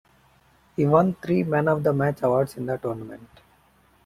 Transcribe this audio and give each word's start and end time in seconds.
He 0.75 0.83
won 0.87 1.13
three 1.13 1.43
Man-of-the-Match 1.43 2.23
awards 2.23 2.57
in 2.57 2.65
the 2.65 2.75
tournament. 2.75 3.29